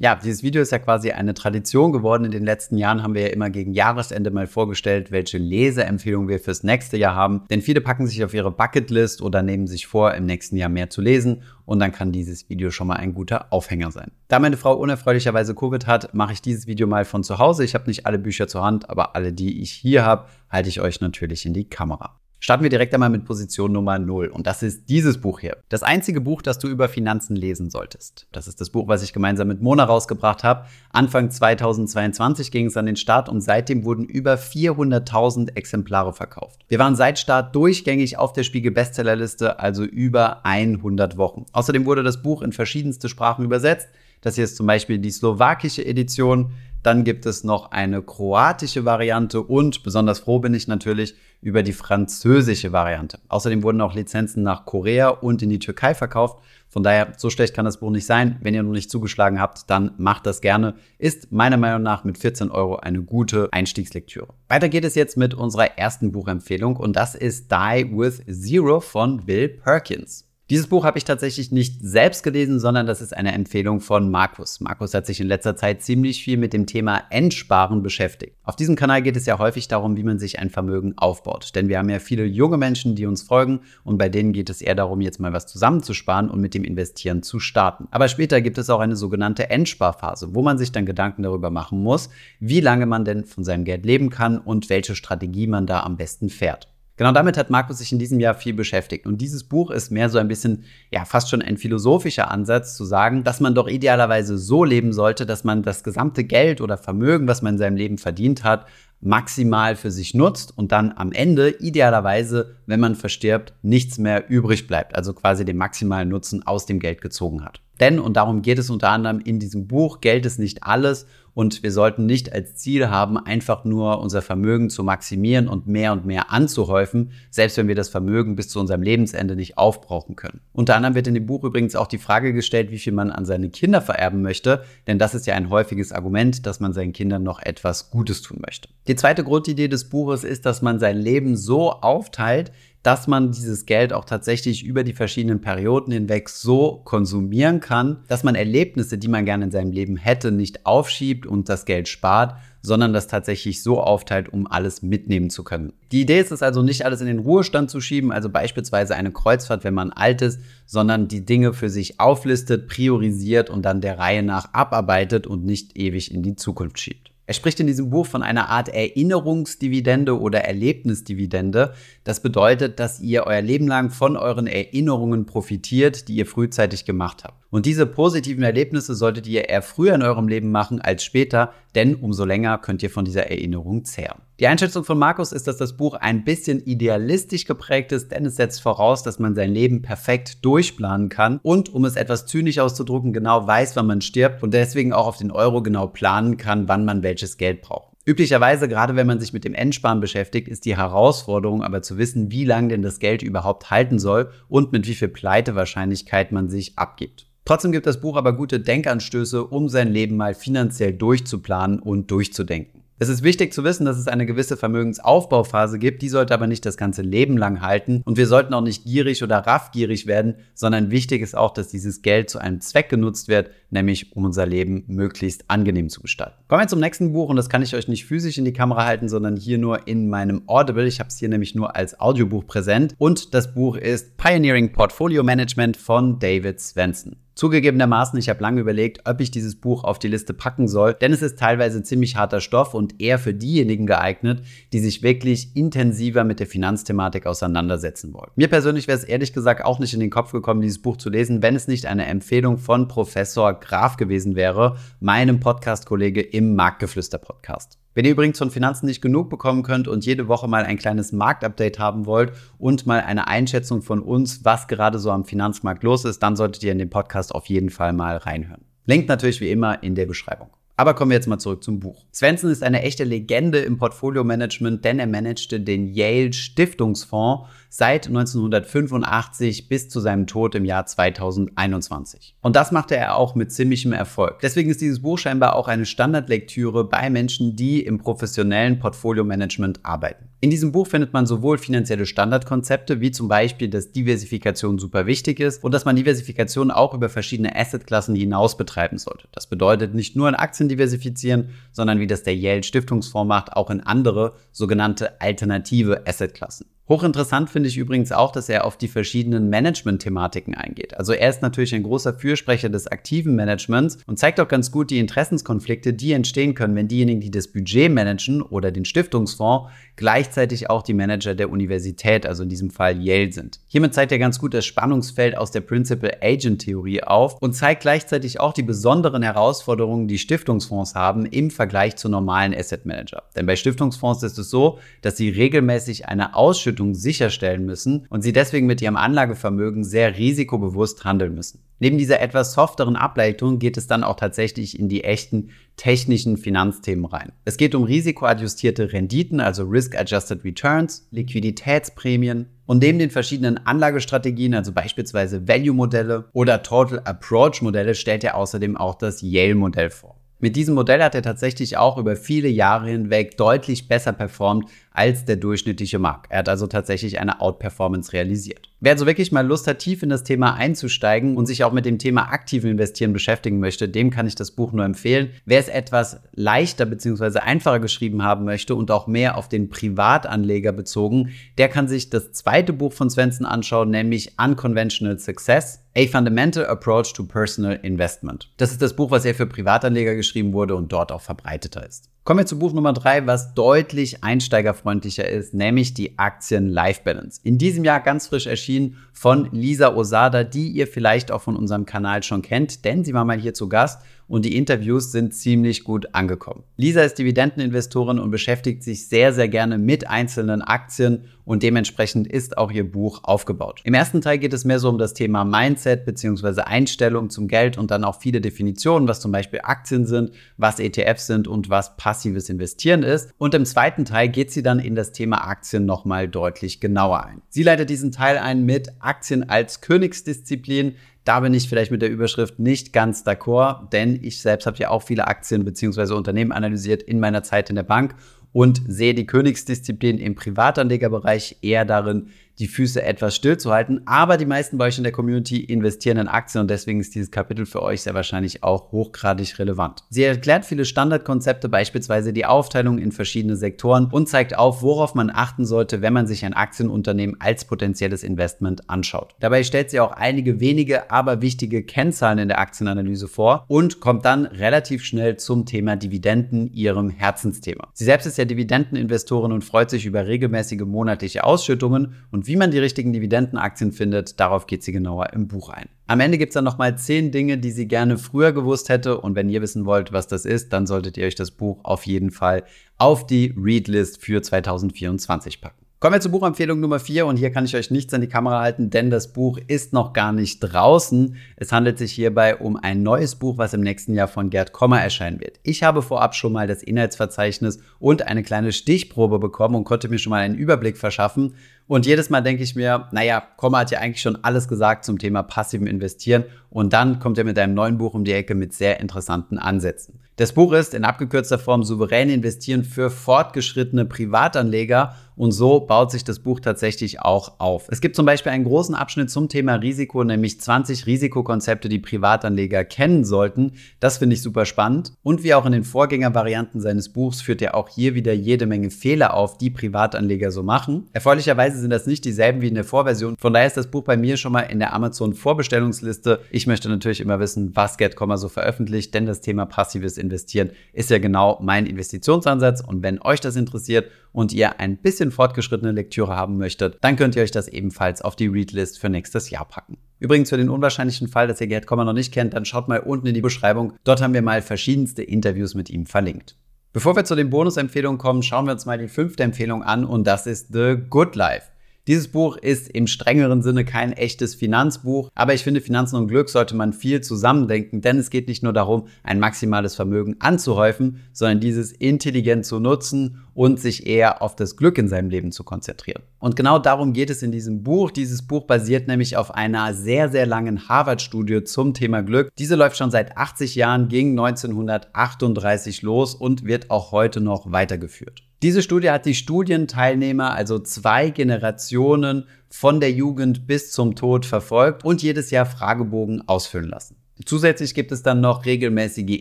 Ja, 0.00 0.14
dieses 0.14 0.44
Video 0.44 0.62
ist 0.62 0.70
ja 0.70 0.78
quasi 0.78 1.10
eine 1.10 1.34
Tradition 1.34 1.90
geworden. 1.90 2.24
In 2.24 2.30
den 2.30 2.44
letzten 2.44 2.78
Jahren 2.78 3.02
haben 3.02 3.14
wir 3.14 3.22
ja 3.22 3.28
immer 3.28 3.50
gegen 3.50 3.72
Jahresende 3.72 4.30
mal 4.30 4.46
vorgestellt, 4.46 5.10
welche 5.10 5.38
Leseempfehlungen 5.38 6.28
wir 6.28 6.38
fürs 6.38 6.62
nächste 6.62 6.96
Jahr 6.96 7.16
haben. 7.16 7.42
Denn 7.50 7.62
viele 7.62 7.80
packen 7.80 8.06
sich 8.06 8.22
auf 8.22 8.32
ihre 8.32 8.52
Bucketlist 8.52 9.22
oder 9.22 9.42
nehmen 9.42 9.66
sich 9.66 9.88
vor, 9.88 10.14
im 10.14 10.24
nächsten 10.24 10.56
Jahr 10.56 10.68
mehr 10.68 10.88
zu 10.88 11.00
lesen. 11.00 11.42
Und 11.64 11.80
dann 11.80 11.90
kann 11.90 12.12
dieses 12.12 12.48
Video 12.48 12.70
schon 12.70 12.86
mal 12.86 12.96
ein 12.96 13.12
guter 13.12 13.52
Aufhänger 13.52 13.90
sein. 13.90 14.12
Da 14.28 14.38
meine 14.38 14.56
Frau 14.56 14.74
unerfreulicherweise 14.74 15.56
Covid 15.56 15.88
hat, 15.88 16.14
mache 16.14 16.32
ich 16.32 16.42
dieses 16.42 16.68
Video 16.68 16.86
mal 16.86 17.04
von 17.04 17.24
zu 17.24 17.38
Hause. 17.38 17.64
Ich 17.64 17.74
habe 17.74 17.88
nicht 17.88 18.06
alle 18.06 18.20
Bücher 18.20 18.46
zur 18.46 18.62
Hand, 18.62 18.88
aber 18.88 19.16
alle, 19.16 19.32
die 19.32 19.60
ich 19.60 19.72
hier 19.72 20.04
habe, 20.04 20.26
halte 20.48 20.68
ich 20.68 20.80
euch 20.80 21.00
natürlich 21.00 21.44
in 21.44 21.54
die 21.54 21.68
Kamera. 21.68 22.17
Starten 22.40 22.62
wir 22.62 22.70
direkt 22.70 22.94
einmal 22.94 23.10
mit 23.10 23.24
Position 23.24 23.72
Nummer 23.72 23.98
0 23.98 24.28
und 24.28 24.46
das 24.46 24.62
ist 24.62 24.88
dieses 24.88 25.20
Buch 25.20 25.40
hier. 25.40 25.56
Das 25.68 25.82
einzige 25.82 26.20
Buch, 26.20 26.40
das 26.40 26.60
du 26.60 26.68
über 26.68 26.88
Finanzen 26.88 27.34
lesen 27.34 27.68
solltest. 27.68 28.28
Das 28.30 28.46
ist 28.46 28.60
das 28.60 28.70
Buch, 28.70 28.86
was 28.86 29.02
ich 29.02 29.12
gemeinsam 29.12 29.48
mit 29.48 29.60
Mona 29.60 29.82
rausgebracht 29.82 30.44
habe. 30.44 30.66
Anfang 30.90 31.32
2022 31.32 32.52
ging 32.52 32.66
es 32.66 32.76
an 32.76 32.86
den 32.86 32.94
Start 32.94 33.28
und 33.28 33.40
seitdem 33.40 33.84
wurden 33.84 34.04
über 34.04 34.34
400.000 34.34 35.56
Exemplare 35.56 36.12
verkauft. 36.12 36.64
Wir 36.68 36.78
waren 36.78 36.94
seit 36.94 37.18
Start 37.18 37.56
durchgängig 37.56 38.18
auf 38.18 38.32
der 38.32 38.44
Spiegel 38.44 38.70
Bestsellerliste, 38.70 39.58
also 39.58 39.82
über 39.82 40.46
100 40.46 41.16
Wochen. 41.16 41.44
Außerdem 41.50 41.86
wurde 41.86 42.04
das 42.04 42.22
Buch 42.22 42.42
in 42.42 42.52
verschiedenste 42.52 43.08
Sprachen 43.08 43.44
übersetzt. 43.44 43.88
Das 44.20 44.34
hier 44.34 44.44
ist 44.44 44.56
zum 44.56 44.66
Beispiel 44.66 44.98
die 44.98 45.10
slowakische 45.10 45.84
Edition. 45.84 46.52
Dann 46.82 47.04
gibt 47.04 47.26
es 47.26 47.42
noch 47.44 47.72
eine 47.72 48.02
kroatische 48.02 48.84
Variante 48.84 49.42
und 49.42 49.82
besonders 49.82 50.20
froh 50.20 50.38
bin 50.38 50.54
ich 50.54 50.68
natürlich 50.68 51.14
über 51.40 51.62
die 51.62 51.72
französische 51.72 52.72
Variante. 52.72 53.18
Außerdem 53.28 53.62
wurden 53.62 53.80
auch 53.80 53.94
Lizenzen 53.94 54.42
nach 54.42 54.64
Korea 54.64 55.08
und 55.08 55.42
in 55.42 55.50
die 55.50 55.58
Türkei 55.58 55.94
verkauft. 55.94 56.40
Von 56.68 56.82
daher, 56.82 57.12
so 57.16 57.30
schlecht 57.30 57.54
kann 57.54 57.64
das 57.64 57.80
Buch 57.80 57.90
nicht 57.90 58.06
sein. 58.06 58.36
Wenn 58.40 58.54
ihr 58.54 58.62
noch 58.62 58.72
nicht 58.72 58.90
zugeschlagen 58.90 59.40
habt, 59.40 59.70
dann 59.70 59.92
macht 59.98 60.26
das 60.26 60.40
gerne. 60.40 60.74
Ist 60.98 61.32
meiner 61.32 61.56
Meinung 61.56 61.82
nach 61.82 62.04
mit 62.04 62.18
14 62.18 62.50
Euro 62.50 62.76
eine 62.76 63.02
gute 63.02 63.48
Einstiegslektüre. 63.52 64.28
Weiter 64.48 64.68
geht 64.68 64.84
es 64.84 64.94
jetzt 64.94 65.16
mit 65.16 65.34
unserer 65.34 65.78
ersten 65.78 66.12
Buchempfehlung 66.12 66.76
und 66.76 66.96
das 66.96 67.14
ist 67.14 67.50
Die 67.50 67.90
with 67.90 68.22
Zero 68.28 68.80
von 68.80 69.24
Bill 69.24 69.48
Perkins. 69.48 70.27
Dieses 70.50 70.66
Buch 70.66 70.84
habe 70.84 70.96
ich 70.96 71.04
tatsächlich 71.04 71.52
nicht 71.52 71.78
selbst 71.82 72.22
gelesen, 72.22 72.58
sondern 72.58 72.86
das 72.86 73.02
ist 73.02 73.14
eine 73.14 73.32
Empfehlung 73.32 73.80
von 73.80 74.10
Markus. 74.10 74.60
Markus 74.60 74.94
hat 74.94 75.04
sich 75.04 75.20
in 75.20 75.26
letzter 75.26 75.56
Zeit 75.56 75.82
ziemlich 75.82 76.24
viel 76.24 76.38
mit 76.38 76.54
dem 76.54 76.64
Thema 76.64 77.02
Endsparen 77.10 77.82
beschäftigt. 77.82 78.34
Auf 78.44 78.56
diesem 78.56 78.74
Kanal 78.74 79.02
geht 79.02 79.18
es 79.18 79.26
ja 79.26 79.38
häufig 79.38 79.68
darum, 79.68 79.98
wie 79.98 80.04
man 80.04 80.18
sich 80.18 80.38
ein 80.38 80.48
Vermögen 80.48 80.94
aufbaut. 80.96 81.54
Denn 81.54 81.68
wir 81.68 81.76
haben 81.76 81.90
ja 81.90 81.98
viele 81.98 82.24
junge 82.24 82.56
Menschen, 82.56 82.94
die 82.94 83.04
uns 83.04 83.22
folgen 83.22 83.60
und 83.84 83.98
bei 83.98 84.08
denen 84.08 84.32
geht 84.32 84.48
es 84.48 84.62
eher 84.62 84.74
darum, 84.74 85.02
jetzt 85.02 85.20
mal 85.20 85.34
was 85.34 85.46
zusammenzusparen 85.46 86.30
und 86.30 86.40
mit 86.40 86.54
dem 86.54 86.64
Investieren 86.64 87.22
zu 87.22 87.40
starten. 87.40 87.86
Aber 87.90 88.08
später 88.08 88.40
gibt 88.40 88.56
es 88.56 88.70
auch 88.70 88.80
eine 88.80 88.96
sogenannte 88.96 89.50
Endsparphase, 89.50 90.34
wo 90.34 90.40
man 90.40 90.56
sich 90.56 90.72
dann 90.72 90.86
Gedanken 90.86 91.24
darüber 91.24 91.50
machen 91.50 91.82
muss, 91.82 92.08
wie 92.40 92.60
lange 92.60 92.86
man 92.86 93.04
denn 93.04 93.26
von 93.26 93.44
seinem 93.44 93.64
Geld 93.64 93.84
leben 93.84 94.08
kann 94.08 94.38
und 94.38 94.70
welche 94.70 94.96
Strategie 94.96 95.46
man 95.46 95.66
da 95.66 95.82
am 95.82 95.98
besten 95.98 96.30
fährt. 96.30 96.68
Genau 96.98 97.12
damit 97.12 97.36
hat 97.36 97.48
Markus 97.48 97.78
sich 97.78 97.92
in 97.92 98.00
diesem 98.00 98.18
Jahr 98.18 98.34
viel 98.34 98.54
beschäftigt. 98.54 99.06
Und 99.06 99.20
dieses 99.20 99.44
Buch 99.44 99.70
ist 99.70 99.90
mehr 99.90 100.10
so 100.10 100.18
ein 100.18 100.26
bisschen, 100.26 100.64
ja, 100.90 101.04
fast 101.04 101.30
schon 101.30 101.40
ein 101.40 101.56
philosophischer 101.56 102.28
Ansatz 102.30 102.76
zu 102.76 102.84
sagen, 102.84 103.22
dass 103.22 103.38
man 103.38 103.54
doch 103.54 103.68
idealerweise 103.68 104.36
so 104.36 104.64
leben 104.64 104.92
sollte, 104.92 105.24
dass 105.24 105.44
man 105.44 105.62
das 105.62 105.84
gesamte 105.84 106.24
Geld 106.24 106.60
oder 106.60 106.76
Vermögen, 106.76 107.28
was 107.28 107.40
man 107.40 107.54
in 107.54 107.58
seinem 107.58 107.76
Leben 107.76 107.98
verdient 107.98 108.42
hat, 108.42 108.66
maximal 109.00 109.76
für 109.76 109.92
sich 109.92 110.12
nutzt 110.14 110.58
und 110.58 110.72
dann 110.72 110.92
am 110.96 111.12
Ende 111.12 111.50
idealerweise, 111.50 112.56
wenn 112.66 112.80
man 112.80 112.96
verstirbt, 112.96 113.54
nichts 113.62 113.98
mehr 113.98 114.28
übrig 114.28 114.66
bleibt. 114.66 114.96
Also 114.96 115.12
quasi 115.12 115.44
den 115.44 115.56
maximalen 115.56 116.08
Nutzen 116.08 116.44
aus 116.48 116.66
dem 116.66 116.80
Geld 116.80 117.00
gezogen 117.00 117.44
hat. 117.44 117.60
Denn, 117.78 118.00
und 118.00 118.16
darum 118.16 118.42
geht 118.42 118.58
es 118.58 118.70
unter 118.70 118.90
anderem 118.90 119.20
in 119.20 119.38
diesem 119.38 119.68
Buch, 119.68 120.00
Geld 120.00 120.26
ist 120.26 120.40
nicht 120.40 120.64
alles 120.64 121.06
und 121.38 121.62
wir 121.62 121.70
sollten 121.70 122.04
nicht 122.04 122.32
als 122.32 122.56
Ziel 122.56 122.90
haben, 122.90 123.16
einfach 123.16 123.64
nur 123.64 124.00
unser 124.00 124.22
Vermögen 124.22 124.70
zu 124.70 124.82
maximieren 124.82 125.46
und 125.46 125.68
mehr 125.68 125.92
und 125.92 126.04
mehr 126.04 126.32
anzuhäufen, 126.32 127.12
selbst 127.30 127.56
wenn 127.56 127.68
wir 127.68 127.76
das 127.76 127.88
Vermögen 127.88 128.34
bis 128.34 128.48
zu 128.48 128.58
unserem 128.58 128.82
Lebensende 128.82 129.36
nicht 129.36 129.56
aufbrauchen 129.56 130.16
können. 130.16 130.40
Unter 130.52 130.74
anderem 130.74 130.96
wird 130.96 131.06
in 131.06 131.14
dem 131.14 131.26
Buch 131.26 131.44
übrigens 131.44 131.76
auch 131.76 131.86
die 131.86 131.98
Frage 131.98 132.32
gestellt, 132.32 132.72
wie 132.72 132.78
viel 132.80 132.92
man 132.92 133.12
an 133.12 133.24
seine 133.24 133.50
Kinder 133.50 133.80
vererben 133.80 134.20
möchte, 134.20 134.64
denn 134.88 134.98
das 134.98 135.14
ist 135.14 135.28
ja 135.28 135.36
ein 135.36 135.48
häufiges 135.48 135.92
Argument, 135.92 136.44
dass 136.44 136.58
man 136.58 136.72
seinen 136.72 136.92
Kindern 136.92 137.22
noch 137.22 137.40
etwas 137.40 137.92
Gutes 137.92 138.20
tun 138.20 138.42
möchte. 138.44 138.68
Die 138.88 138.96
zweite 138.96 139.22
Grundidee 139.22 139.68
des 139.68 139.88
Buches 139.88 140.24
ist, 140.24 140.44
dass 140.44 140.60
man 140.60 140.80
sein 140.80 140.96
Leben 140.96 141.36
so 141.36 141.70
aufteilt, 141.70 142.50
dass 142.82 143.06
man 143.06 143.32
dieses 143.32 143.66
Geld 143.66 143.92
auch 143.92 144.04
tatsächlich 144.04 144.64
über 144.64 144.84
die 144.84 144.92
verschiedenen 144.92 145.40
Perioden 145.40 145.92
hinweg 145.92 146.28
so 146.28 146.80
konsumieren 146.84 147.60
kann, 147.60 147.98
dass 148.08 148.24
man 148.24 148.34
Erlebnisse, 148.34 148.98
die 148.98 149.08
man 149.08 149.24
gerne 149.24 149.44
in 149.44 149.50
seinem 149.50 149.72
Leben 149.72 149.96
hätte, 149.96 150.30
nicht 150.30 150.64
aufschiebt 150.64 151.26
und 151.26 151.48
das 151.48 151.64
Geld 151.64 151.88
spart, 151.88 152.36
sondern 152.62 152.92
das 152.92 153.06
tatsächlich 153.06 153.62
so 153.62 153.80
aufteilt, 153.80 154.32
um 154.32 154.46
alles 154.46 154.82
mitnehmen 154.82 155.30
zu 155.30 155.44
können. 155.44 155.72
Die 155.92 156.02
Idee 156.02 156.20
ist 156.20 156.32
es 156.32 156.42
also 156.42 156.62
nicht 156.62 156.84
alles 156.84 157.00
in 157.00 157.06
den 157.06 157.20
Ruhestand 157.20 157.70
zu 157.70 157.80
schieben, 157.80 158.12
also 158.12 158.28
beispielsweise 158.28 158.94
eine 158.94 159.12
Kreuzfahrt, 159.12 159.64
wenn 159.64 159.74
man 159.74 159.90
alt 159.90 160.22
ist, 160.22 160.40
sondern 160.66 161.08
die 161.08 161.24
Dinge 161.24 161.52
für 161.52 161.70
sich 161.70 162.00
auflistet, 162.00 162.68
priorisiert 162.68 163.50
und 163.50 163.62
dann 163.62 163.80
der 163.80 163.98
Reihe 163.98 164.22
nach 164.22 164.52
abarbeitet 164.52 165.26
und 165.26 165.44
nicht 165.44 165.76
ewig 165.76 166.12
in 166.12 166.22
die 166.22 166.36
Zukunft 166.36 166.78
schiebt. 166.78 167.07
Er 167.28 167.34
spricht 167.34 167.60
in 167.60 167.66
diesem 167.66 167.90
Buch 167.90 168.06
von 168.06 168.22
einer 168.22 168.48
Art 168.48 168.70
Erinnerungsdividende 168.70 170.18
oder 170.18 170.44
Erlebnisdividende. 170.44 171.74
Das 172.02 172.20
bedeutet, 172.20 172.80
dass 172.80 173.00
ihr 173.00 173.24
euer 173.26 173.42
Leben 173.42 173.68
lang 173.68 173.90
von 173.90 174.16
euren 174.16 174.46
Erinnerungen 174.46 175.26
profitiert, 175.26 176.08
die 176.08 176.14
ihr 176.14 176.24
frühzeitig 176.24 176.86
gemacht 176.86 177.24
habt. 177.24 177.44
Und 177.50 177.66
diese 177.66 177.84
positiven 177.84 178.44
Erlebnisse 178.44 178.94
solltet 178.94 179.26
ihr 179.26 179.50
eher 179.50 179.60
früher 179.60 179.94
in 179.94 180.02
eurem 180.02 180.26
Leben 180.26 180.50
machen 180.50 180.80
als 180.80 181.04
später, 181.04 181.52
denn 181.74 181.96
umso 181.96 182.24
länger 182.24 182.56
könnt 182.56 182.82
ihr 182.82 182.88
von 182.88 183.04
dieser 183.04 183.26
Erinnerung 183.26 183.84
zehren. 183.84 184.22
Die 184.40 184.46
Einschätzung 184.46 184.84
von 184.84 185.00
Markus 185.00 185.32
ist, 185.32 185.48
dass 185.48 185.56
das 185.56 185.76
Buch 185.76 185.94
ein 185.94 186.22
bisschen 186.22 186.60
idealistisch 186.64 187.44
geprägt 187.44 187.90
ist, 187.90 188.12
denn 188.12 188.24
es 188.24 188.36
setzt 188.36 188.62
voraus, 188.62 189.02
dass 189.02 189.18
man 189.18 189.34
sein 189.34 189.50
Leben 189.50 189.82
perfekt 189.82 190.44
durchplanen 190.44 191.08
kann 191.08 191.40
und, 191.42 191.74
um 191.74 191.84
es 191.84 191.96
etwas 191.96 192.26
zynisch 192.26 192.60
auszudrücken, 192.60 193.12
genau 193.12 193.48
weiß, 193.48 193.74
wann 193.74 193.88
man 193.88 194.00
stirbt 194.00 194.44
und 194.44 194.54
deswegen 194.54 194.92
auch 194.92 195.08
auf 195.08 195.16
den 195.16 195.32
Euro 195.32 195.60
genau 195.60 195.88
planen 195.88 196.36
kann, 196.36 196.68
wann 196.68 196.84
man 196.84 197.02
welches 197.02 197.36
Geld 197.36 197.62
braucht. 197.62 197.96
Üblicherweise, 198.04 198.68
gerade 198.68 198.94
wenn 198.94 199.08
man 199.08 199.18
sich 199.18 199.32
mit 199.32 199.42
dem 199.42 199.54
Endsparen 199.54 199.98
beschäftigt, 199.98 200.46
ist 200.46 200.66
die 200.66 200.76
Herausforderung 200.76 201.64
aber 201.64 201.82
zu 201.82 201.98
wissen, 201.98 202.30
wie 202.30 202.44
lange 202.44 202.68
denn 202.68 202.82
das 202.82 203.00
Geld 203.00 203.24
überhaupt 203.24 203.72
halten 203.72 203.98
soll 203.98 204.30
und 204.48 204.70
mit 204.70 204.86
wie 204.86 204.94
viel 204.94 205.08
Pleitewahrscheinlichkeit 205.08 206.30
man 206.30 206.48
sich 206.48 206.78
abgibt. 206.78 207.26
Trotzdem 207.44 207.72
gibt 207.72 207.86
das 207.86 208.00
Buch 208.00 208.16
aber 208.16 208.34
gute 208.34 208.60
Denkanstöße, 208.60 209.42
um 209.42 209.68
sein 209.68 209.92
Leben 209.92 210.16
mal 210.16 210.34
finanziell 210.34 210.92
durchzuplanen 210.92 211.80
und 211.80 212.12
durchzudenken. 212.12 212.77
Es 213.00 213.08
ist 213.08 213.22
wichtig 213.22 213.52
zu 213.52 213.62
wissen, 213.62 213.84
dass 213.84 213.96
es 213.96 214.08
eine 214.08 214.26
gewisse 214.26 214.56
Vermögensaufbauphase 214.56 215.78
gibt, 215.78 216.02
die 216.02 216.08
sollte 216.08 216.34
aber 216.34 216.48
nicht 216.48 216.66
das 216.66 216.76
ganze 216.76 217.02
Leben 217.02 217.36
lang 217.36 217.60
halten 217.60 218.02
und 218.04 218.16
wir 218.16 218.26
sollten 218.26 218.52
auch 218.54 218.60
nicht 218.60 218.84
gierig 218.84 219.22
oder 219.22 219.38
raffgierig 219.38 220.08
werden, 220.08 220.34
sondern 220.52 220.90
wichtig 220.90 221.22
ist 221.22 221.36
auch, 221.36 221.52
dass 221.52 221.68
dieses 221.68 222.02
Geld 222.02 222.28
zu 222.28 222.40
einem 222.40 222.60
Zweck 222.60 222.88
genutzt 222.88 223.28
wird, 223.28 223.50
nämlich 223.70 224.16
um 224.16 224.24
unser 224.24 224.46
Leben 224.46 224.82
möglichst 224.88 225.44
angenehm 225.46 225.90
zu 225.90 226.00
gestalten. 226.00 226.34
Kommen 226.48 226.62
wir 226.62 226.66
zum 226.66 226.80
nächsten 226.80 227.12
Buch 227.12 227.28
und 227.28 227.36
das 227.36 227.48
kann 227.48 227.62
ich 227.62 227.76
euch 227.76 227.86
nicht 227.86 228.04
physisch 228.04 228.36
in 228.36 228.44
die 228.44 228.52
Kamera 228.52 228.84
halten, 228.84 229.08
sondern 229.08 229.36
hier 229.36 229.58
nur 229.58 229.86
in 229.86 230.08
meinem 230.08 230.42
Audible. 230.48 230.88
Ich 230.88 230.98
habe 230.98 231.08
es 231.08 231.18
hier 231.18 231.28
nämlich 231.28 231.54
nur 231.54 231.76
als 231.76 232.00
Audiobuch 232.00 232.48
präsent 232.48 232.96
und 232.98 233.32
das 233.32 233.54
Buch 233.54 233.76
ist 233.76 234.16
Pioneering 234.16 234.72
Portfolio 234.72 235.22
Management 235.22 235.76
von 235.76 236.18
David 236.18 236.58
Svensson. 236.58 237.14
Zugegebenermaßen, 237.38 238.18
ich 238.18 238.28
habe 238.28 238.42
lange 238.42 238.60
überlegt, 238.60 239.02
ob 239.08 239.20
ich 239.20 239.30
dieses 239.30 239.54
Buch 239.54 239.84
auf 239.84 240.00
die 240.00 240.08
Liste 240.08 240.34
packen 240.34 240.66
soll, 240.66 240.94
denn 240.94 241.12
es 241.12 241.22
ist 241.22 241.38
teilweise 241.38 241.84
ziemlich 241.84 242.16
harter 242.16 242.40
Stoff 242.40 242.74
und 242.74 243.00
eher 243.00 243.20
für 243.20 243.32
diejenigen 243.32 243.86
geeignet, 243.86 244.42
die 244.72 244.80
sich 244.80 245.04
wirklich 245.04 245.54
intensiver 245.54 246.24
mit 246.24 246.40
der 246.40 246.48
Finanzthematik 246.48 247.26
auseinandersetzen 247.26 248.12
wollen. 248.12 248.32
Mir 248.34 248.48
persönlich 248.48 248.88
wäre 248.88 248.98
es 248.98 249.04
ehrlich 249.04 249.32
gesagt 249.32 249.64
auch 249.64 249.78
nicht 249.78 249.94
in 249.94 250.00
den 250.00 250.10
Kopf 250.10 250.32
gekommen, 250.32 250.62
dieses 250.62 250.82
Buch 250.82 250.96
zu 250.96 251.10
lesen, 251.10 251.40
wenn 251.40 251.54
es 251.54 251.68
nicht 251.68 251.86
eine 251.86 252.06
Empfehlung 252.06 252.58
von 252.58 252.88
Professor 252.88 253.54
Graf 253.54 253.96
gewesen 253.96 254.34
wäre, 254.34 254.76
meinem 254.98 255.38
Podcast-Kollege 255.38 256.20
im 256.20 256.56
Marktgeflüster-Podcast. 256.56 257.78
Wenn 257.98 258.04
ihr 258.04 258.12
übrigens 258.12 258.38
von 258.38 258.52
Finanzen 258.52 258.86
nicht 258.86 259.00
genug 259.00 259.28
bekommen 259.28 259.64
könnt 259.64 259.88
und 259.88 260.06
jede 260.06 260.28
Woche 260.28 260.46
mal 260.46 260.62
ein 260.62 260.78
kleines 260.78 261.10
Marktupdate 261.10 261.80
haben 261.80 262.06
wollt 262.06 262.30
und 262.56 262.86
mal 262.86 263.00
eine 263.00 263.26
Einschätzung 263.26 263.82
von 263.82 264.02
uns, 264.02 264.44
was 264.44 264.68
gerade 264.68 265.00
so 265.00 265.10
am 265.10 265.24
Finanzmarkt 265.24 265.82
los 265.82 266.04
ist, 266.04 266.20
dann 266.20 266.36
solltet 266.36 266.62
ihr 266.62 266.70
in 266.70 266.78
den 266.78 266.90
Podcast 266.90 267.34
auf 267.34 267.46
jeden 267.46 267.70
Fall 267.70 267.92
mal 267.92 268.18
reinhören. 268.18 268.64
Link 268.86 269.08
natürlich 269.08 269.40
wie 269.40 269.50
immer 269.50 269.82
in 269.82 269.96
der 269.96 270.06
Beschreibung. 270.06 270.48
Aber 270.76 270.94
kommen 270.94 271.10
wir 271.10 271.16
jetzt 271.16 271.26
mal 271.26 271.40
zurück 271.40 271.64
zum 271.64 271.80
Buch. 271.80 272.04
Svensson 272.14 272.52
ist 272.52 272.62
eine 272.62 272.82
echte 272.82 273.02
Legende 273.02 273.58
im 273.58 273.78
Portfolio-Management, 273.78 274.84
denn 274.84 275.00
er 275.00 275.08
managte 275.08 275.58
den 275.58 275.88
Yale 275.88 276.32
Stiftungsfonds 276.32 277.48
seit 277.68 278.06
1985 278.08 279.68
bis 279.68 279.88
zu 279.88 280.00
seinem 280.00 280.26
Tod 280.26 280.54
im 280.54 280.64
Jahr 280.64 280.86
2021. 280.86 282.36
Und 282.40 282.56
das 282.56 282.72
machte 282.72 282.96
er 282.96 283.16
auch 283.16 283.34
mit 283.34 283.52
ziemlichem 283.52 283.92
Erfolg. 283.92 284.40
Deswegen 284.40 284.70
ist 284.70 284.80
dieses 284.80 285.02
Buch 285.02 285.18
scheinbar 285.18 285.56
auch 285.56 285.68
eine 285.68 285.86
Standardlektüre 285.86 286.84
bei 286.84 287.10
Menschen, 287.10 287.56
die 287.56 287.82
im 287.84 287.98
professionellen 287.98 288.78
Portfolio-Management 288.78 289.84
arbeiten. 289.84 290.28
In 290.40 290.50
diesem 290.50 290.70
Buch 290.70 290.86
findet 290.86 291.12
man 291.12 291.26
sowohl 291.26 291.58
finanzielle 291.58 292.06
Standardkonzepte, 292.06 293.00
wie 293.00 293.10
zum 293.10 293.26
Beispiel, 293.26 293.68
dass 293.68 293.90
Diversifikation 293.90 294.78
super 294.78 295.06
wichtig 295.06 295.40
ist 295.40 295.64
und 295.64 295.74
dass 295.74 295.84
man 295.84 295.96
Diversifikation 295.96 296.70
auch 296.70 296.94
über 296.94 297.08
verschiedene 297.08 297.56
Assetklassen 297.56 298.14
hinaus 298.14 298.56
betreiben 298.56 298.98
sollte. 298.98 299.26
Das 299.32 299.48
bedeutet 299.48 299.94
nicht 299.94 300.14
nur 300.14 300.28
in 300.28 300.36
Aktien 300.36 300.68
diversifizieren, 300.68 301.50
sondern 301.72 301.98
wie 301.98 302.06
das 302.06 302.22
der 302.22 302.36
Yale 302.36 302.62
Stiftungsfonds 302.62 303.28
macht, 303.28 303.52
auch 303.54 303.68
in 303.68 303.80
andere 303.80 304.34
sogenannte 304.52 305.20
alternative 305.20 306.06
Assetklassen. 306.06 306.66
Hochinteressant 306.88 307.50
finde 307.50 307.68
ich 307.68 307.76
übrigens 307.76 308.12
auch, 308.12 308.32
dass 308.32 308.48
er 308.48 308.64
auf 308.64 308.78
die 308.78 308.88
verschiedenen 308.88 309.50
Management-Thematiken 309.50 310.54
eingeht. 310.54 310.96
Also 310.96 311.12
er 311.12 311.28
ist 311.28 311.42
natürlich 311.42 311.74
ein 311.74 311.82
großer 311.82 312.14
Fürsprecher 312.14 312.70
des 312.70 312.86
aktiven 312.86 313.36
Managements 313.36 313.98
und 314.06 314.18
zeigt 314.18 314.40
auch 314.40 314.48
ganz 314.48 314.72
gut 314.72 314.88
die 314.88 314.98
Interessenskonflikte, 314.98 315.92
die 315.92 316.12
entstehen 316.12 316.54
können, 316.54 316.74
wenn 316.76 316.88
diejenigen, 316.88 317.20
die 317.20 317.30
das 317.30 317.48
Budget 317.48 317.92
managen 317.92 318.40
oder 318.40 318.70
den 318.70 318.86
Stiftungsfonds, 318.86 319.70
gleichzeitig 319.96 320.70
auch 320.70 320.82
die 320.82 320.94
Manager 320.94 321.34
der 321.34 321.50
Universität, 321.50 322.24
also 322.24 322.44
in 322.44 322.48
diesem 322.48 322.70
Fall 322.70 322.98
Yale 323.02 323.32
sind. 323.32 323.60
Hiermit 323.66 323.92
zeigt 323.92 324.12
er 324.12 324.18
ganz 324.18 324.38
gut 324.38 324.54
das 324.54 324.64
Spannungsfeld 324.64 325.36
aus 325.36 325.50
der 325.50 325.60
Principal-Agent-Theorie 325.60 327.02
auf 327.02 327.36
und 327.42 327.52
zeigt 327.52 327.82
gleichzeitig 327.82 328.40
auch 328.40 328.54
die 328.54 328.62
besonderen 328.62 329.22
Herausforderungen, 329.22 330.08
die 330.08 330.18
Stiftungsfonds 330.18 330.94
haben 330.94 331.26
im 331.26 331.50
Vergleich 331.50 331.96
zu 331.96 332.08
normalen 332.08 332.54
Asset 332.54 332.86
Manager. 332.86 333.24
Denn 333.36 333.44
bei 333.44 333.56
Stiftungsfonds 333.56 334.22
ist 334.22 334.38
es 334.38 334.48
so, 334.48 334.78
dass 335.02 335.18
sie 335.18 335.28
regelmäßig 335.28 336.08
eine 336.08 336.34
Ausschüttung 336.34 336.77
Ausschüttung 336.78 336.94
sicherstellen 336.94 337.64
müssen 337.64 338.06
und 338.08 338.22
sie 338.22 338.32
deswegen 338.32 338.66
mit 338.66 338.80
ihrem 338.80 338.96
Anlagevermögen 338.96 339.84
sehr 339.84 340.16
risikobewusst 340.16 341.04
handeln 341.04 341.34
müssen. 341.34 341.60
Neben 341.80 341.98
dieser 341.98 342.20
etwas 342.20 342.54
softeren 342.54 342.96
Ableitung 342.96 343.58
geht 343.58 343.76
es 343.76 343.86
dann 343.86 344.04
auch 344.04 344.16
tatsächlich 344.16 344.78
in 344.78 344.88
die 344.88 345.04
echten 345.04 345.50
technischen 345.76 346.36
Finanzthemen 346.36 347.04
rein. 347.04 347.32
Es 347.44 347.56
geht 347.56 347.74
um 347.74 347.84
risikoadjustierte 347.84 348.92
Renditen, 348.92 349.40
also 349.40 349.64
Risk-Adjusted 349.64 350.44
Returns, 350.44 351.08
Liquiditätsprämien 351.10 352.46
und 352.66 352.82
neben 352.82 352.98
den 352.98 353.10
verschiedenen 353.10 353.58
Anlagestrategien, 353.64 354.54
also 354.54 354.72
beispielsweise 354.72 355.46
Value-Modelle 355.46 356.28
oder 356.32 356.62
Total 356.62 357.00
Approach-Modelle, 357.04 357.94
stellt 357.94 358.24
er 358.24 358.36
außerdem 358.36 358.76
auch 358.76 358.96
das 358.96 359.22
Yale-Modell 359.22 359.90
vor. 359.90 360.18
Mit 360.40 360.54
diesem 360.54 360.76
Modell 360.76 361.02
hat 361.02 361.16
er 361.16 361.22
tatsächlich 361.22 361.76
auch 361.78 361.98
über 361.98 362.14
viele 362.14 362.46
Jahre 362.46 362.88
hinweg 362.88 363.36
deutlich 363.36 363.88
besser 363.88 364.12
performt 364.12 364.70
als 364.98 365.24
der 365.24 365.36
durchschnittliche 365.36 366.00
Markt. 366.00 366.26
Er 366.28 366.40
hat 366.40 366.48
also 366.48 366.66
tatsächlich 366.66 367.20
eine 367.20 367.40
Outperformance 367.40 368.12
realisiert. 368.12 368.68
Wer 368.80 368.92
also 368.92 369.06
wirklich 369.06 369.30
mal 369.30 369.46
Lust 369.46 369.68
hat, 369.68 369.78
tief 369.78 370.02
in 370.02 370.08
das 370.08 370.24
Thema 370.24 370.54
einzusteigen 370.54 371.36
und 371.36 371.46
sich 371.46 371.62
auch 371.62 371.72
mit 371.72 371.84
dem 371.84 372.00
Thema 372.00 372.32
aktiven 372.32 372.72
Investieren 372.72 373.12
beschäftigen 373.12 373.60
möchte, 373.60 373.88
dem 373.88 374.10
kann 374.10 374.26
ich 374.26 374.34
das 374.34 374.50
Buch 374.50 374.72
nur 374.72 374.84
empfehlen. 374.84 375.30
Wer 375.44 375.60
es 375.60 375.68
etwas 375.68 376.20
leichter 376.32 376.84
bzw. 376.84 377.38
einfacher 377.38 377.78
geschrieben 377.78 378.24
haben 378.24 378.44
möchte 378.44 378.74
und 378.74 378.90
auch 378.90 379.06
mehr 379.06 379.36
auf 379.36 379.48
den 379.48 379.68
Privatanleger 379.68 380.72
bezogen, 380.72 381.30
der 381.58 381.68
kann 381.68 381.86
sich 381.86 382.10
das 382.10 382.32
zweite 382.32 382.72
Buch 382.72 382.92
von 382.92 383.08
Svensson 383.08 383.46
anschauen, 383.46 383.90
nämlich 383.90 384.32
Unconventional 384.36 385.20
Success. 385.20 385.84
A 385.96 386.06
Fundamental 386.06 386.66
Approach 386.66 387.12
to 387.12 387.24
Personal 387.24 387.78
Investment. 387.82 388.52
Das 388.56 388.70
ist 388.70 388.82
das 388.82 388.94
Buch, 388.94 389.10
was 389.10 389.24
er 389.24 389.34
für 389.34 389.46
Privatanleger 389.46 390.14
geschrieben 390.14 390.52
wurde 390.52 390.76
und 390.76 390.92
dort 390.92 391.10
auch 391.10 391.22
verbreiteter 391.22 391.84
ist. 391.84 392.08
Kommen 392.28 392.40
wir 392.40 392.46
zu 392.46 392.58
Buch 392.58 392.74
Nummer 392.74 392.92
drei, 392.92 393.26
was 393.26 393.54
deutlich 393.54 394.22
einsteigerfreundlicher 394.22 395.26
ist, 395.26 395.54
nämlich 395.54 395.94
die 395.94 396.18
Aktien 396.18 396.68
Life 396.68 397.00
Balance. 397.02 397.40
In 397.42 397.56
diesem 397.56 397.84
Jahr 397.84 398.00
ganz 398.00 398.26
frisch 398.26 398.46
erschienen 398.46 398.98
von 399.14 399.48
Lisa 399.50 399.94
Osada, 399.94 400.44
die 400.44 400.68
ihr 400.68 400.86
vielleicht 400.86 401.32
auch 401.32 401.40
von 401.40 401.56
unserem 401.56 401.86
Kanal 401.86 402.22
schon 402.22 402.42
kennt, 402.42 402.84
denn 402.84 403.02
sie 403.02 403.14
war 403.14 403.24
mal 403.24 403.40
hier 403.40 403.54
zu 403.54 403.70
Gast 403.70 404.02
und 404.28 404.44
die 404.44 404.56
Interviews 404.56 405.10
sind 405.10 405.34
ziemlich 405.34 405.82
gut 405.84 406.14
angekommen. 406.14 406.62
Lisa 406.76 407.02
ist 407.02 407.18
Dividendeninvestorin 407.18 408.18
und 408.18 408.30
beschäftigt 408.30 408.82
sich 408.82 409.08
sehr, 409.08 409.32
sehr 409.32 409.48
gerne 409.48 409.78
mit 409.78 410.08
einzelnen 410.08 410.62
Aktien 410.62 411.24
und 411.44 411.62
dementsprechend 411.62 412.26
ist 412.26 412.58
auch 412.58 412.70
ihr 412.70 412.88
Buch 412.88 413.24
aufgebaut. 413.24 413.80
Im 413.84 413.94
ersten 413.94 414.20
Teil 414.20 414.38
geht 414.38 414.52
es 414.52 414.66
mehr 414.66 414.78
so 414.78 414.90
um 414.90 414.98
das 414.98 415.14
Thema 415.14 415.44
Mindset 415.44 416.04
bzw. 416.04 416.60
Einstellung 416.60 417.30
zum 417.30 417.48
Geld 417.48 417.78
und 417.78 417.90
dann 417.90 418.04
auch 418.04 418.20
viele 418.20 418.42
Definitionen, 418.42 419.08
was 419.08 419.20
zum 419.20 419.32
Beispiel 419.32 419.60
Aktien 419.62 420.04
sind, 420.04 420.32
was 420.58 420.78
ETFs 420.78 421.26
sind 421.26 421.48
und 421.48 421.70
was 421.70 421.96
passives 421.96 422.50
Investieren 422.50 423.02
ist. 423.02 423.32
Und 423.38 423.54
im 423.54 423.64
zweiten 423.64 424.04
Teil 424.04 424.28
geht 424.28 424.50
sie 424.50 424.62
dann 424.62 424.78
in 424.78 424.94
das 424.94 425.12
Thema 425.12 425.48
Aktien 425.48 425.86
nochmal 425.86 426.28
deutlich 426.28 426.80
genauer 426.80 427.24
ein. 427.24 427.40
Sie 427.48 427.62
leitet 427.62 427.88
diesen 427.88 428.12
Teil 428.12 428.36
ein 428.36 428.64
mit 428.64 428.90
Aktien 429.00 429.48
als 429.48 429.80
Königsdisziplin. 429.80 430.96
Da 431.28 431.40
bin 431.40 431.52
ich 431.52 431.68
vielleicht 431.68 431.90
mit 431.90 432.00
der 432.00 432.08
Überschrift 432.08 432.58
nicht 432.58 432.94
ganz 432.94 433.22
d'accord, 433.22 433.90
denn 433.90 434.18
ich 434.22 434.40
selbst 434.40 434.64
habe 434.64 434.78
ja 434.78 434.88
auch 434.88 435.02
viele 435.02 435.26
Aktien 435.26 435.62
bzw. 435.62 436.14
Unternehmen 436.14 436.52
analysiert 436.52 437.02
in 437.02 437.20
meiner 437.20 437.42
Zeit 437.42 437.68
in 437.68 437.76
der 437.76 437.82
Bank 437.82 438.14
und 438.54 438.80
sehe 438.86 439.12
die 439.12 439.26
Königsdisziplin 439.26 440.16
im 440.16 440.34
Privatanlegerbereich 440.34 441.58
eher 441.60 441.84
darin, 441.84 442.28
die 442.58 442.68
Füße 442.68 443.02
etwas 443.02 443.36
stillzuhalten. 443.36 444.02
Aber 444.06 444.36
die 444.36 444.46
meisten 444.46 444.78
bei 444.78 444.86
euch 444.86 444.98
in 444.98 445.04
der 445.04 445.12
Community 445.12 445.58
investieren 445.58 446.18
in 446.18 446.28
Aktien 446.28 446.62
und 446.62 446.70
deswegen 446.70 447.00
ist 447.00 447.14
dieses 447.14 447.30
Kapitel 447.30 447.66
für 447.66 447.82
euch 447.82 448.02
sehr 448.02 448.14
wahrscheinlich 448.14 448.62
auch 448.62 448.92
hochgradig 448.92 449.58
relevant. 449.58 450.04
Sie 450.10 450.24
erklärt 450.24 450.64
viele 450.64 450.84
Standardkonzepte, 450.84 451.68
beispielsweise 451.68 452.32
die 452.32 452.46
Aufteilung 452.46 452.98
in 452.98 453.12
verschiedene 453.12 453.56
Sektoren 453.56 454.08
und 454.10 454.28
zeigt 454.28 454.56
auf, 454.58 454.82
worauf 454.82 455.14
man 455.14 455.30
achten 455.30 455.64
sollte, 455.64 456.02
wenn 456.02 456.12
man 456.12 456.26
sich 456.26 456.44
ein 456.44 456.54
Aktienunternehmen 456.54 457.40
als 457.40 457.64
potenzielles 457.64 458.22
Investment 458.22 458.88
anschaut. 458.90 459.34
Dabei 459.40 459.62
stellt 459.62 459.90
sie 459.90 460.00
auch 460.00 460.12
einige 460.12 460.60
wenige, 460.60 461.10
aber 461.10 461.42
wichtige 461.42 461.82
Kennzahlen 461.84 462.38
in 462.38 462.48
der 462.48 462.58
Aktienanalyse 462.58 463.28
vor 463.28 463.64
und 463.68 464.00
kommt 464.00 464.24
dann 464.24 464.46
relativ 464.46 465.04
schnell 465.04 465.36
zum 465.36 465.66
Thema 465.66 465.96
Dividenden, 465.96 466.72
ihrem 466.72 467.10
Herzensthema. 467.10 467.88
Sie 467.92 468.04
selbst 468.04 468.26
ist 468.26 468.38
ja 468.38 468.44
Dividendeninvestorin 468.44 469.52
und 469.52 469.64
freut 469.64 469.90
sich 469.90 470.06
über 470.06 470.26
regelmäßige 470.26 470.80
monatliche 470.80 471.44
Ausschüttungen 471.44 472.14
und 472.32 472.47
wie 472.48 472.56
man 472.56 472.70
die 472.70 472.78
richtigen 472.78 473.12
Dividendenaktien 473.12 473.92
findet, 473.92 474.40
darauf 474.40 474.66
geht 474.66 474.82
sie 474.82 474.92
genauer 474.92 475.32
im 475.32 475.46
Buch 475.46 475.68
ein. 475.68 475.88
Am 476.06 476.20
Ende 476.20 476.38
gibt 476.38 476.50
es 476.50 476.54
dann 476.54 476.64
nochmal 476.64 476.96
zehn 476.98 477.30
Dinge, 477.30 477.58
die 477.58 477.70
sie 477.70 477.86
gerne 477.86 478.18
früher 478.18 478.52
gewusst 478.52 478.88
hätte. 478.88 479.20
Und 479.20 479.34
wenn 479.34 479.48
ihr 479.48 479.60
wissen 479.62 479.84
wollt, 479.84 480.12
was 480.12 480.26
das 480.26 480.44
ist, 480.44 480.72
dann 480.72 480.86
solltet 480.86 481.16
ihr 481.18 481.26
euch 481.26 481.34
das 481.34 481.50
Buch 481.50 481.80
auf 481.84 482.06
jeden 482.06 482.30
Fall 482.30 482.64
auf 482.96 483.26
die 483.26 483.54
Readlist 483.56 484.22
für 484.22 484.42
2024 484.42 485.60
packen. 485.60 485.88
Kommen 486.00 486.14
wir 486.14 486.20
zur 486.20 486.30
Buchempfehlung 486.30 486.78
Nummer 486.78 487.00
4 487.00 487.26
und 487.26 487.38
hier 487.38 487.50
kann 487.50 487.64
ich 487.64 487.74
euch 487.74 487.90
nichts 487.90 488.14
an 488.14 488.20
die 488.20 488.28
Kamera 488.28 488.60
halten, 488.60 488.88
denn 488.88 489.10
das 489.10 489.32
Buch 489.32 489.58
ist 489.66 489.92
noch 489.92 490.12
gar 490.12 490.30
nicht 490.30 490.60
draußen. 490.60 491.34
Es 491.56 491.72
handelt 491.72 491.98
sich 491.98 492.12
hierbei 492.12 492.54
um 492.54 492.76
ein 492.76 493.02
neues 493.02 493.34
Buch, 493.34 493.58
was 493.58 493.74
im 493.74 493.80
nächsten 493.80 494.14
Jahr 494.14 494.28
von 494.28 494.48
Gerd 494.48 494.70
Kommer 494.70 495.00
erscheinen 495.02 495.40
wird. 495.40 495.58
Ich 495.64 495.82
habe 495.82 496.00
vorab 496.00 496.36
schon 496.36 496.52
mal 496.52 496.68
das 496.68 496.84
Inhaltsverzeichnis 496.84 497.80
und 497.98 498.22
eine 498.22 498.44
kleine 498.44 498.70
Stichprobe 498.70 499.40
bekommen 499.40 499.74
und 499.74 499.82
konnte 499.82 500.08
mir 500.08 500.18
schon 500.18 500.30
mal 500.30 500.42
einen 500.42 500.54
Überblick 500.54 500.98
verschaffen. 500.98 501.54
Und 501.88 502.06
jedes 502.06 502.28
Mal 502.28 502.42
denke 502.42 502.62
ich 502.62 502.76
mir, 502.76 503.08
naja, 503.12 503.42
Kommer 503.56 503.78
hat 503.78 503.90
ja 503.90 503.98
eigentlich 503.98 504.20
schon 504.20 504.44
alles 504.44 504.68
gesagt 504.68 505.04
zum 505.04 505.18
Thema 505.18 505.42
passiven 505.42 505.86
Investieren 505.86 506.44
und 506.70 506.92
dann 506.92 507.18
kommt 507.18 507.38
er 507.38 507.44
mit 507.44 507.58
einem 507.58 507.74
neuen 507.74 507.96
Buch 507.98 508.14
um 508.14 508.24
die 508.24 508.32
Ecke 508.32 508.54
mit 508.54 508.74
sehr 508.74 509.00
interessanten 509.00 509.58
Ansätzen. 509.58 510.20
Das 510.36 510.52
Buch 510.52 510.72
ist 510.72 510.94
in 510.94 511.04
abgekürzter 511.04 511.58
Form 511.58 511.82
Souverän 511.82 512.30
investieren 512.30 512.84
für 512.84 513.10
fortgeschrittene 513.10 514.04
Privatanleger 514.04 515.16
und 515.34 515.52
so 515.52 515.80
baut 515.80 516.10
sich 516.10 516.24
das 516.24 516.40
Buch 516.40 516.60
tatsächlich 516.60 517.20
auch 517.20 517.60
auf. 517.60 517.86
Es 517.90 518.00
gibt 518.00 518.16
zum 518.16 518.26
Beispiel 518.26 518.52
einen 518.52 518.64
großen 518.64 518.94
Abschnitt 518.94 519.30
zum 519.30 519.48
Thema 519.48 519.76
Risiko, 519.76 520.24
nämlich 520.24 520.60
20 520.60 521.06
Risikokonzepte, 521.06 521.88
die 521.88 522.00
Privatanleger 522.00 522.84
kennen 522.84 523.24
sollten. 523.24 523.72
Das 524.00 524.18
finde 524.18 524.34
ich 524.34 524.42
super 524.42 524.64
spannend. 524.64 525.12
Und 525.22 525.44
wie 525.44 525.54
auch 525.54 525.64
in 525.64 525.72
den 525.72 525.84
Vorgängervarianten 525.84 526.80
seines 526.80 527.12
Buchs 527.12 527.40
führt 527.40 527.62
er 527.62 527.76
auch 527.76 527.88
hier 527.88 528.14
wieder 528.14 528.32
jede 528.32 528.66
Menge 528.66 528.90
Fehler 528.90 529.34
auf, 529.34 529.58
die 529.58 529.70
Privatanleger 529.70 530.50
so 530.50 530.64
machen. 530.64 531.08
Erfreulicherweise 531.12 531.77
sind 531.78 531.90
das 531.90 532.06
nicht 532.06 532.24
dieselben 532.24 532.60
wie 532.60 532.68
in 532.68 532.74
der 532.74 532.84
Vorversion. 532.84 533.36
Von 533.38 533.52
daher 533.52 533.66
ist 533.66 533.76
das 533.76 533.90
Buch 533.90 534.04
bei 534.04 534.16
mir 534.16 534.36
schon 534.36 534.52
mal 534.52 534.62
in 534.62 534.78
der 534.78 534.92
Amazon 534.92 535.34
Vorbestellungsliste. 535.34 536.40
Ich 536.50 536.66
möchte 536.66 536.88
natürlich 536.88 537.20
immer 537.20 537.40
wissen, 537.40 537.74
was 537.74 537.96
GetComma 537.96 538.36
so 538.36 538.48
veröffentlicht, 538.48 539.14
denn 539.14 539.26
das 539.26 539.40
Thema 539.40 539.66
passives 539.66 540.18
Investieren 540.18 540.70
ist 540.92 541.10
ja 541.10 541.18
genau 541.18 541.58
mein 541.62 541.86
Investitionsansatz. 541.86 542.80
Und 542.80 543.02
wenn 543.02 543.20
euch 543.20 543.40
das 543.40 543.56
interessiert 543.56 544.10
und 544.32 544.52
ihr 544.52 544.80
ein 544.80 544.96
bisschen 544.96 545.30
fortgeschrittene 545.30 545.92
Lektüre 545.92 546.36
haben 546.36 546.58
möchtet, 546.58 546.98
dann 547.00 547.16
könnt 547.16 547.36
ihr 547.36 547.42
euch 547.42 547.50
das 547.50 547.68
ebenfalls 547.68 548.22
auf 548.22 548.36
die 548.36 548.46
Readlist 548.46 548.98
für 548.98 549.08
nächstes 549.08 549.50
Jahr 549.50 549.64
packen. 549.64 549.98
Übrigens 550.20 550.50
für 550.50 550.56
den 550.56 550.68
unwahrscheinlichen 550.68 551.28
Fall, 551.28 551.46
dass 551.46 551.60
ihr 551.60 551.68
Gerd 551.68 551.86
Kommer 551.86 552.04
noch 552.04 552.12
nicht 552.12 552.32
kennt, 552.32 552.54
dann 552.54 552.64
schaut 552.64 552.88
mal 552.88 553.00
unten 553.00 553.28
in 553.28 553.34
die 553.34 553.40
Beschreibung. 553.40 553.92
Dort 554.04 554.20
haben 554.20 554.34
wir 554.34 554.42
mal 554.42 554.62
verschiedenste 554.62 555.22
Interviews 555.22 555.74
mit 555.74 555.90
ihm 555.90 556.06
verlinkt. 556.06 556.56
Bevor 556.94 557.16
wir 557.16 557.24
zu 557.26 557.34
den 557.34 557.50
Bonusempfehlungen 557.50 558.16
kommen, 558.16 558.42
schauen 558.42 558.64
wir 558.64 558.72
uns 558.72 558.86
mal 558.86 558.96
die 558.96 559.08
fünfte 559.08 559.42
Empfehlung 559.42 559.82
an 559.82 560.06
und 560.06 560.26
das 560.26 560.46
ist 560.46 560.72
The 560.72 560.96
Good 561.10 561.36
Life. 561.36 561.66
Dieses 562.06 562.28
Buch 562.28 562.56
ist 562.56 562.88
im 562.88 563.06
strengeren 563.06 563.60
Sinne 563.60 563.84
kein 563.84 564.14
echtes 564.14 564.54
Finanzbuch, 564.54 565.28
aber 565.34 565.52
ich 565.52 565.62
finde, 565.62 565.82
Finanzen 565.82 566.16
und 566.16 566.28
Glück 566.28 566.48
sollte 566.48 566.74
man 566.74 566.94
viel 566.94 567.20
zusammendenken, 567.20 568.00
denn 568.00 568.18
es 568.18 568.30
geht 568.30 568.48
nicht 568.48 568.62
nur 568.62 568.72
darum, 568.72 569.08
ein 569.22 569.38
maximales 569.38 569.94
Vermögen 569.94 570.36
anzuhäufen, 570.38 571.20
sondern 571.34 571.60
dieses 571.60 571.92
intelligent 571.92 572.64
zu 572.64 572.80
nutzen 572.80 573.44
und 573.58 573.80
sich 573.80 574.06
eher 574.06 574.40
auf 574.40 574.54
das 574.54 574.76
Glück 574.76 574.98
in 574.98 575.08
seinem 575.08 575.30
Leben 575.30 575.50
zu 575.50 575.64
konzentrieren. 575.64 576.22
Und 576.38 576.54
genau 576.54 576.78
darum 576.78 577.12
geht 577.12 577.28
es 577.28 577.42
in 577.42 577.50
diesem 577.50 577.82
Buch. 577.82 578.12
Dieses 578.12 578.46
Buch 578.46 578.68
basiert 578.68 579.08
nämlich 579.08 579.36
auf 579.36 579.52
einer 579.52 579.94
sehr, 579.94 580.28
sehr 580.28 580.46
langen 580.46 580.88
Harvard-Studie 580.88 581.64
zum 581.64 581.92
Thema 581.92 582.22
Glück. 582.22 582.52
Diese 582.56 582.76
läuft 582.76 582.96
schon 582.96 583.10
seit 583.10 583.36
80 583.36 583.74
Jahren, 583.74 584.06
ging 584.06 584.38
1938 584.38 586.02
los 586.02 586.36
und 586.36 586.66
wird 586.66 586.88
auch 586.92 587.10
heute 587.10 587.40
noch 587.40 587.72
weitergeführt. 587.72 588.44
Diese 588.62 588.80
Studie 588.80 589.10
hat 589.10 589.26
die 589.26 589.34
Studienteilnehmer, 589.34 590.54
also 590.54 590.78
zwei 590.78 591.30
Generationen 591.30 592.44
von 592.70 593.00
der 593.00 593.10
Jugend 593.10 593.66
bis 593.66 593.90
zum 593.90 594.14
Tod 594.14 594.46
verfolgt 594.46 595.04
und 595.04 595.20
jedes 595.20 595.50
Jahr 595.50 595.66
Fragebogen 595.66 596.46
ausfüllen 596.46 596.88
lassen. 596.88 597.16
Zusätzlich 597.44 597.94
gibt 597.94 598.12
es 598.12 598.22
dann 598.22 598.40
noch 598.40 598.66
regelmäßige 598.66 599.40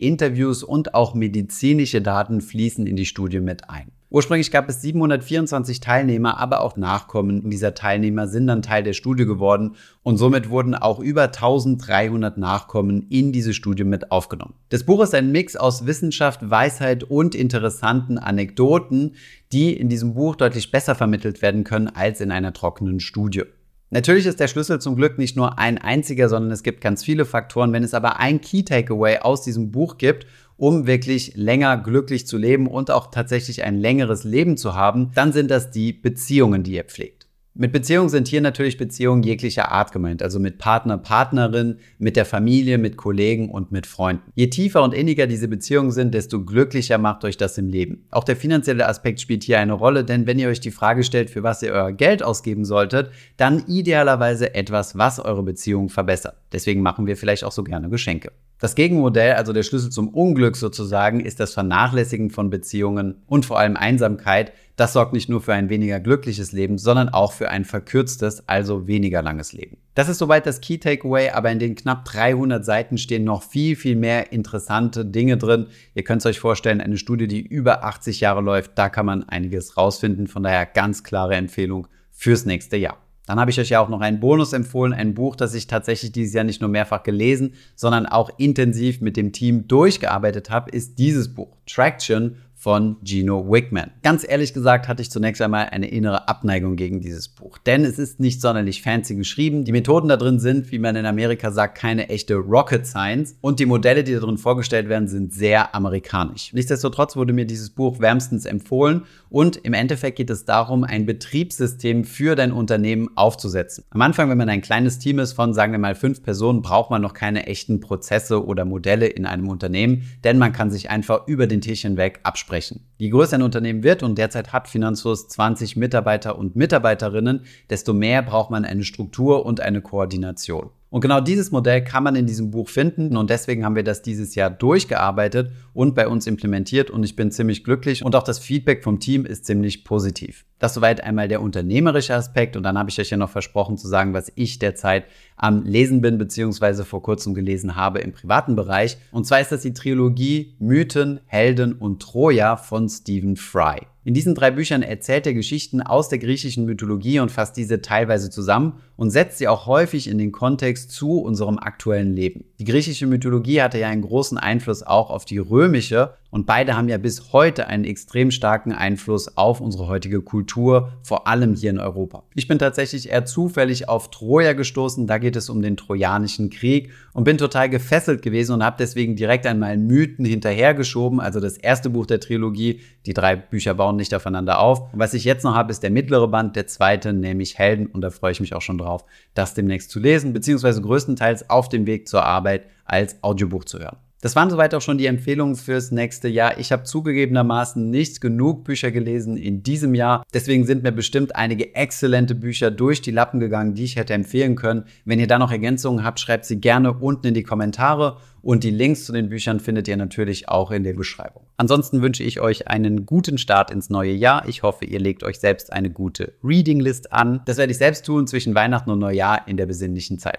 Interviews 0.00 0.62
und 0.62 0.94
auch 0.94 1.12
medizinische 1.12 2.00
Daten 2.00 2.40
fließen 2.40 2.86
in 2.86 2.96
die 2.96 3.06
Studie 3.06 3.40
mit 3.40 3.68
ein. 3.68 3.92
Ursprünglich 4.08 4.52
gab 4.52 4.68
es 4.68 4.82
724 4.82 5.80
Teilnehmer, 5.80 6.38
aber 6.38 6.60
auch 6.60 6.76
Nachkommen 6.76 7.50
dieser 7.50 7.74
Teilnehmer 7.74 8.28
sind 8.28 8.46
dann 8.46 8.62
Teil 8.62 8.84
der 8.84 8.92
Studie 8.92 9.26
geworden 9.26 9.74
und 10.04 10.16
somit 10.16 10.48
wurden 10.48 10.76
auch 10.76 11.00
über 11.00 11.24
1300 11.24 12.38
Nachkommen 12.38 13.06
in 13.10 13.32
diese 13.32 13.52
Studie 13.52 13.82
mit 13.82 14.12
aufgenommen. 14.12 14.54
Das 14.68 14.84
Buch 14.84 15.02
ist 15.02 15.14
ein 15.14 15.32
Mix 15.32 15.56
aus 15.56 15.86
Wissenschaft, 15.86 16.48
Weisheit 16.48 17.02
und 17.02 17.34
interessanten 17.34 18.18
Anekdoten, 18.18 19.16
die 19.52 19.72
in 19.72 19.88
diesem 19.88 20.14
Buch 20.14 20.36
deutlich 20.36 20.70
besser 20.70 20.94
vermittelt 20.94 21.42
werden 21.42 21.64
können 21.64 21.88
als 21.88 22.20
in 22.20 22.30
einer 22.30 22.52
trockenen 22.52 23.00
Studie. 23.00 23.42
Natürlich 23.90 24.26
ist 24.26 24.40
der 24.40 24.48
Schlüssel 24.48 24.80
zum 24.80 24.96
Glück 24.96 25.16
nicht 25.16 25.36
nur 25.36 25.58
ein 25.58 25.78
einziger, 25.78 26.28
sondern 26.28 26.50
es 26.50 26.64
gibt 26.64 26.80
ganz 26.80 27.04
viele 27.04 27.24
Faktoren. 27.24 27.72
Wenn 27.72 27.84
es 27.84 27.94
aber 27.94 28.18
ein 28.18 28.40
Key 28.40 28.64
Takeaway 28.64 29.18
aus 29.18 29.42
diesem 29.42 29.70
Buch 29.70 29.96
gibt 29.96 30.26
um 30.56 30.86
wirklich 30.86 31.36
länger 31.36 31.76
glücklich 31.76 32.26
zu 32.26 32.38
leben 32.38 32.66
und 32.66 32.90
auch 32.90 33.10
tatsächlich 33.10 33.62
ein 33.64 33.78
längeres 33.78 34.24
Leben 34.24 34.56
zu 34.56 34.74
haben, 34.74 35.10
dann 35.14 35.32
sind 35.32 35.50
das 35.50 35.70
die 35.70 35.92
Beziehungen, 35.92 36.62
die 36.62 36.74
ihr 36.74 36.84
pflegt. 36.84 37.26
Mit 37.58 37.72
Beziehungen 37.72 38.10
sind 38.10 38.28
hier 38.28 38.42
natürlich 38.42 38.76
Beziehungen 38.76 39.22
jeglicher 39.22 39.72
Art 39.72 39.90
gemeint, 39.90 40.22
also 40.22 40.38
mit 40.38 40.58
Partner, 40.58 40.98
Partnerin, 40.98 41.78
mit 41.98 42.16
der 42.16 42.26
Familie, 42.26 42.76
mit 42.76 42.98
Kollegen 42.98 43.48
und 43.48 43.72
mit 43.72 43.86
Freunden. 43.86 44.30
Je 44.34 44.48
tiefer 44.48 44.82
und 44.82 44.92
inniger 44.92 45.26
diese 45.26 45.48
Beziehungen 45.48 45.90
sind, 45.90 46.12
desto 46.12 46.44
glücklicher 46.44 46.98
macht 46.98 47.24
euch 47.24 47.38
das 47.38 47.56
im 47.56 47.70
Leben. 47.70 48.04
Auch 48.10 48.24
der 48.24 48.36
finanzielle 48.36 48.86
Aspekt 48.86 49.22
spielt 49.22 49.42
hier 49.42 49.58
eine 49.58 49.72
Rolle, 49.72 50.04
denn 50.04 50.26
wenn 50.26 50.38
ihr 50.38 50.48
euch 50.48 50.60
die 50.60 50.70
Frage 50.70 51.02
stellt, 51.02 51.30
für 51.30 51.42
was 51.42 51.62
ihr 51.62 51.72
euer 51.72 51.92
Geld 51.92 52.22
ausgeben 52.22 52.66
solltet, 52.66 53.10
dann 53.38 53.64
idealerweise 53.66 54.54
etwas, 54.54 54.98
was 54.98 55.18
eure 55.18 55.42
Beziehung 55.42 55.88
verbessert. 55.88 56.36
Deswegen 56.52 56.82
machen 56.82 57.06
wir 57.06 57.16
vielleicht 57.16 57.44
auch 57.44 57.52
so 57.52 57.64
gerne 57.64 57.88
Geschenke. 57.88 58.32
Das 58.58 58.74
Gegenmodell, 58.74 59.34
also 59.34 59.52
der 59.52 59.62
Schlüssel 59.62 59.90
zum 59.90 60.08
Unglück 60.08 60.56
sozusagen, 60.56 61.20
ist 61.20 61.40
das 61.40 61.52
Vernachlässigen 61.52 62.30
von 62.30 62.48
Beziehungen 62.48 63.22
und 63.26 63.44
vor 63.44 63.58
allem 63.58 63.76
Einsamkeit. 63.76 64.52
Das 64.76 64.94
sorgt 64.94 65.12
nicht 65.12 65.28
nur 65.28 65.42
für 65.42 65.52
ein 65.52 65.68
weniger 65.68 66.00
glückliches 66.00 66.52
Leben, 66.52 66.78
sondern 66.78 67.10
auch 67.10 67.32
für 67.32 67.50
ein 67.50 67.66
verkürztes, 67.66 68.48
also 68.48 68.86
weniger 68.86 69.20
langes 69.20 69.52
Leben. 69.52 69.76
Das 69.94 70.08
ist 70.08 70.16
soweit 70.16 70.46
das 70.46 70.62
Key 70.62 70.78
Takeaway, 70.78 71.30
aber 71.30 71.50
in 71.50 71.58
den 71.58 71.74
knapp 71.74 72.06
300 72.06 72.64
Seiten 72.64 72.96
stehen 72.96 73.24
noch 73.24 73.42
viel, 73.42 73.76
viel 73.76 73.96
mehr 73.96 74.32
interessante 74.32 75.04
Dinge 75.04 75.36
drin. 75.36 75.66
Ihr 75.94 76.04
könnt 76.04 76.22
es 76.22 76.26
euch 76.26 76.40
vorstellen, 76.40 76.80
eine 76.80 76.96
Studie, 76.96 77.28
die 77.28 77.40
über 77.40 77.84
80 77.84 78.20
Jahre 78.20 78.40
läuft, 78.40 78.72
da 78.76 78.88
kann 78.88 79.04
man 79.04 79.28
einiges 79.28 79.76
rausfinden. 79.76 80.28
Von 80.28 80.42
daher 80.42 80.64
ganz 80.64 81.04
klare 81.04 81.34
Empfehlung 81.34 81.88
fürs 82.10 82.46
nächste 82.46 82.78
Jahr. 82.78 83.05
Dann 83.26 83.40
habe 83.40 83.50
ich 83.50 83.60
euch 83.60 83.70
ja 83.70 83.80
auch 83.80 83.88
noch 83.88 84.00
einen 84.00 84.20
Bonus 84.20 84.52
empfohlen, 84.52 84.94
ein 84.94 85.14
Buch, 85.14 85.36
das 85.36 85.52
ich 85.54 85.66
tatsächlich 85.66 86.12
dieses 86.12 86.32
Jahr 86.32 86.44
nicht 86.44 86.60
nur 86.60 86.70
mehrfach 86.70 87.02
gelesen, 87.02 87.54
sondern 87.74 88.06
auch 88.06 88.30
intensiv 88.38 89.00
mit 89.00 89.16
dem 89.16 89.32
Team 89.32 89.68
durchgearbeitet 89.68 90.48
habe, 90.48 90.70
ist 90.70 90.98
dieses 90.98 91.34
Buch, 91.34 91.56
Traction 91.66 92.36
von 92.56 92.96
Gino 93.04 93.48
Wickman. 93.48 93.92
Ganz 94.02 94.26
ehrlich 94.26 94.54
gesagt 94.54 94.88
hatte 94.88 95.02
ich 95.02 95.10
zunächst 95.10 95.42
einmal 95.42 95.66
eine 95.66 95.88
innere 95.88 96.26
Abneigung 96.26 96.74
gegen 96.74 97.00
dieses 97.00 97.28
Buch, 97.28 97.58
denn 97.58 97.84
es 97.84 97.98
ist 97.98 98.18
nicht 98.18 98.40
sonderlich 98.40 98.82
fancy 98.82 99.14
geschrieben. 99.14 99.64
Die 99.64 99.72
Methoden 99.72 100.08
da 100.08 100.16
drin 100.16 100.40
sind, 100.40 100.72
wie 100.72 100.78
man 100.78 100.96
in 100.96 101.04
Amerika 101.04 101.50
sagt, 101.50 101.76
keine 101.76 102.08
echte 102.08 102.34
Rocket 102.34 102.86
Science 102.86 103.36
und 103.42 103.60
die 103.60 103.66
Modelle, 103.66 104.04
die 104.04 104.14
da 104.14 104.20
drin 104.20 104.38
vorgestellt 104.38 104.88
werden, 104.88 105.06
sind 105.06 105.34
sehr 105.34 105.74
amerikanisch. 105.74 106.54
Nichtsdestotrotz 106.54 107.14
wurde 107.14 107.34
mir 107.34 107.44
dieses 107.44 107.70
Buch 107.70 108.00
wärmstens 108.00 108.46
empfohlen 108.46 109.02
und 109.28 109.58
im 109.58 109.74
Endeffekt 109.74 110.16
geht 110.16 110.30
es 110.30 110.46
darum, 110.46 110.82
ein 110.82 111.04
Betriebssystem 111.04 112.04
für 112.04 112.36
dein 112.36 112.52
Unternehmen 112.52 113.10
aufzusetzen. 113.16 113.84
Am 113.90 114.00
Anfang, 114.00 114.30
wenn 114.30 114.38
man 114.38 114.48
ein 114.48 114.62
kleines 114.62 114.98
Team 114.98 115.18
ist 115.18 115.34
von, 115.34 115.52
sagen 115.52 115.72
wir 115.72 115.78
mal, 115.78 115.94
fünf 115.94 116.22
Personen, 116.22 116.62
braucht 116.62 116.90
man 116.90 117.02
noch 117.02 117.12
keine 117.12 117.46
echten 117.46 117.80
Prozesse 117.80 118.44
oder 118.46 118.64
Modelle 118.64 119.06
in 119.06 119.26
einem 119.26 119.48
Unternehmen, 119.48 120.10
denn 120.24 120.38
man 120.38 120.54
kann 120.54 120.70
sich 120.70 120.88
einfach 120.88 121.28
über 121.28 121.46
den 121.46 121.60
Tisch 121.60 121.82
hinweg 121.82 122.20
absprechen 122.22 122.45
sprechen. 122.46 122.86
Je 122.96 123.10
größer 123.10 123.36
ein 123.36 123.42
Unternehmen 123.42 123.82
wird 123.82 124.04
und 124.04 124.16
derzeit 124.18 124.52
hat 124.52 124.68
Finanzfluss 124.68 125.26
20 125.26 125.74
Mitarbeiter 125.76 126.38
und 126.38 126.54
Mitarbeiterinnen, 126.54 127.40
desto 127.68 127.92
mehr 127.92 128.22
braucht 128.22 128.50
man 128.50 128.64
eine 128.64 128.84
Struktur 128.84 129.44
und 129.44 129.60
eine 129.60 129.82
Koordination. 129.82 130.70
Und 130.96 131.02
genau 131.02 131.20
dieses 131.20 131.50
Modell 131.50 131.84
kann 131.84 132.04
man 132.04 132.16
in 132.16 132.24
diesem 132.24 132.50
Buch 132.50 132.70
finden 132.70 133.18
und 133.18 133.28
deswegen 133.28 133.66
haben 133.66 133.76
wir 133.76 133.84
das 133.84 134.00
dieses 134.00 134.34
Jahr 134.34 134.48
durchgearbeitet 134.48 135.52
und 135.74 135.94
bei 135.94 136.08
uns 136.08 136.26
implementiert 136.26 136.90
und 136.90 137.04
ich 137.04 137.14
bin 137.14 137.30
ziemlich 137.30 137.64
glücklich 137.64 138.02
und 138.02 138.16
auch 138.16 138.22
das 138.22 138.38
Feedback 138.38 138.82
vom 138.82 138.98
Team 138.98 139.26
ist 139.26 139.44
ziemlich 139.44 139.84
positiv. 139.84 140.46
Das 140.58 140.72
soweit 140.72 141.04
einmal 141.04 141.28
der 141.28 141.42
unternehmerische 141.42 142.14
Aspekt 142.14 142.56
und 142.56 142.62
dann 142.62 142.78
habe 142.78 142.88
ich 142.88 142.98
euch 142.98 143.10
ja 143.10 143.18
noch 143.18 143.28
versprochen 143.28 143.76
zu 143.76 143.88
sagen, 143.88 144.14
was 144.14 144.32
ich 144.36 144.58
derzeit 144.58 145.04
am 145.36 145.64
Lesen 145.64 146.00
bin 146.00 146.16
beziehungsweise 146.16 146.86
vor 146.86 147.02
kurzem 147.02 147.34
gelesen 147.34 147.76
habe 147.76 147.98
im 147.98 148.12
privaten 148.12 148.56
Bereich. 148.56 148.96
Und 149.10 149.26
zwar 149.26 149.42
ist 149.42 149.52
das 149.52 149.60
die 149.60 149.74
Trilogie 149.74 150.54
Mythen, 150.58 151.20
Helden 151.26 151.74
und 151.74 152.00
Troja 152.00 152.56
von 152.56 152.88
Stephen 152.88 153.36
Fry. 153.36 153.82
In 154.06 154.14
diesen 154.14 154.34
drei 154.34 154.52
Büchern 154.52 154.82
erzählt 154.82 155.26
er 155.26 155.34
Geschichten 155.34 155.82
aus 155.82 156.08
der 156.08 156.20
griechischen 156.20 156.64
Mythologie 156.64 157.18
und 157.18 157.32
fasst 157.32 157.56
diese 157.56 157.82
teilweise 157.82 158.30
zusammen 158.30 158.80
und 158.96 159.10
setzt 159.10 159.38
sie 159.38 159.48
auch 159.48 159.66
häufig 159.66 160.08
in 160.08 160.18
den 160.18 160.32
Kontext 160.32 160.90
zu 160.90 161.20
unserem 161.20 161.58
aktuellen 161.58 162.12
Leben. 162.12 162.44
Die 162.58 162.64
griechische 162.64 163.06
Mythologie 163.06 163.60
hatte 163.62 163.78
ja 163.78 163.88
einen 163.88 164.02
großen 164.02 164.38
Einfluss 164.38 164.82
auch 164.82 165.10
auf 165.10 165.24
die 165.24 165.38
römische 165.38 166.14
und 166.30 166.44
beide 166.44 166.76
haben 166.76 166.88
ja 166.88 166.98
bis 166.98 167.32
heute 167.32 167.66
einen 167.66 167.84
extrem 167.84 168.30
starken 168.30 168.72
Einfluss 168.72 169.38
auf 169.38 169.60
unsere 169.60 169.86
heutige 169.86 170.20
Kultur, 170.20 170.92
vor 171.02 171.26
allem 171.26 171.54
hier 171.54 171.70
in 171.70 171.78
Europa. 171.78 172.24
Ich 172.34 172.48
bin 172.48 172.58
tatsächlich 172.58 173.08
eher 173.08 173.24
zufällig 173.24 173.88
auf 173.88 174.10
Troja 174.10 174.52
gestoßen, 174.52 175.06
da 175.06 175.18
geht 175.18 175.36
es 175.36 175.48
um 175.48 175.62
den 175.62 175.78
Trojanischen 175.78 176.50
Krieg 176.50 176.90
und 177.14 177.24
bin 177.24 177.38
total 177.38 177.70
gefesselt 177.70 178.20
gewesen 178.22 178.52
und 178.52 178.64
habe 178.64 178.76
deswegen 178.78 179.16
direkt 179.16 179.46
einmal 179.46 179.78
Mythen 179.78 180.24
hinterhergeschoben, 180.24 181.20
also 181.20 181.40
das 181.40 181.56
erste 181.56 181.90
Buch 181.90 182.06
der 182.06 182.20
Trilogie, 182.20 182.80
die 183.06 183.14
drei 183.14 183.36
Bücher 183.36 183.74
bauen 183.74 183.96
nicht 183.96 184.14
aufeinander 184.14 184.58
auf. 184.58 184.92
Und 184.92 184.98
was 184.98 185.14
ich 185.14 185.24
jetzt 185.24 185.44
noch 185.44 185.54
habe, 185.54 185.70
ist 185.70 185.82
der 185.82 185.90
mittlere 185.90 186.28
Band, 186.28 186.56
der 186.56 186.66
zweite, 186.66 187.12
nämlich 187.12 187.58
Helden 187.58 187.86
und 187.86 188.02
da 188.02 188.10
freue 188.10 188.32
ich 188.32 188.40
mich 188.40 188.54
auch 188.54 188.62
schon 188.62 188.76
drauf, 188.78 188.85
das 189.34 189.54
demnächst 189.54 189.90
zu 189.90 190.00
lesen, 190.00 190.32
beziehungsweise 190.32 190.80
größtenteils 190.80 191.50
auf 191.50 191.68
dem 191.68 191.86
Weg 191.86 192.08
zur 192.08 192.24
Arbeit 192.24 192.66
als 192.84 193.22
Audiobuch 193.22 193.64
zu 193.64 193.78
hören. 193.78 193.98
Das 194.22 194.34
waren 194.34 194.48
soweit 194.48 194.74
auch 194.74 194.80
schon 194.80 194.96
die 194.96 195.06
Empfehlungen 195.06 195.56
fürs 195.56 195.90
nächste 195.90 196.28
Jahr. 196.28 196.58
Ich 196.58 196.72
habe 196.72 196.84
zugegebenermaßen 196.84 197.90
nicht 197.90 198.22
genug 198.22 198.64
Bücher 198.64 198.90
gelesen 198.90 199.36
in 199.36 199.62
diesem 199.62 199.94
Jahr. 199.94 200.22
Deswegen 200.32 200.64
sind 200.64 200.82
mir 200.82 200.92
bestimmt 200.92 201.36
einige 201.36 201.74
exzellente 201.74 202.34
Bücher 202.34 202.70
durch 202.70 203.02
die 203.02 203.10
Lappen 203.10 203.40
gegangen, 203.40 203.74
die 203.74 203.84
ich 203.84 203.96
hätte 203.96 204.14
empfehlen 204.14 204.56
können. 204.56 204.84
Wenn 205.04 205.20
ihr 205.20 205.26
da 205.26 205.38
noch 205.38 205.52
Ergänzungen 205.52 206.02
habt, 206.02 206.18
schreibt 206.18 206.46
sie 206.46 206.60
gerne 206.60 206.94
unten 206.94 207.26
in 207.26 207.34
die 207.34 207.42
Kommentare. 207.42 208.16
Und 208.40 208.64
die 208.64 208.70
Links 208.70 209.04
zu 209.04 209.12
den 209.12 209.28
Büchern 209.28 209.60
findet 209.60 209.86
ihr 209.86 209.96
natürlich 209.96 210.48
auch 210.48 210.70
in 210.70 210.84
der 210.84 210.94
Beschreibung. 210.94 211.42
Ansonsten 211.56 212.00
wünsche 212.00 212.22
ich 212.22 212.40
euch 212.40 212.68
einen 212.68 213.04
guten 213.04 213.38
Start 213.38 213.70
ins 213.70 213.90
neue 213.90 214.12
Jahr. 214.12 214.48
Ich 214.48 214.62
hoffe, 214.62 214.86
ihr 214.86 215.00
legt 215.00 215.24
euch 215.24 215.40
selbst 215.40 215.72
eine 215.72 215.90
gute 215.90 216.32
Reading 216.42 216.80
List 216.80 217.12
an. 217.12 217.42
Das 217.44 217.58
werde 217.58 217.72
ich 217.72 217.78
selbst 217.78 218.06
tun 218.06 218.26
zwischen 218.26 218.54
Weihnachten 218.54 218.90
und 218.90 219.00
Neujahr 219.00 219.46
in 219.46 219.56
der 219.56 219.66
besinnlichen 219.66 220.18
Zeit. 220.18 220.38